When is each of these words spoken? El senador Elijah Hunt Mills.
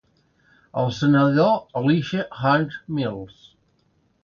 El 0.83 0.89
senador 0.99 1.51
Elijah 1.83 2.25
Hunt 2.41 2.75
Mills. 2.99 3.39